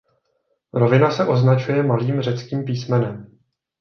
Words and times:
Rovina 0.73 1.11
se 1.11 1.25
označuje 1.25 1.83
malým 1.83 2.21
řeckým 2.21 2.63
písmenem. 2.63 3.39